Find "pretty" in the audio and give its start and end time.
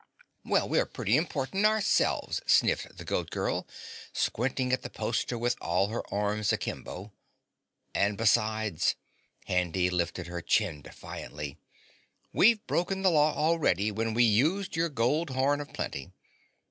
0.87-1.15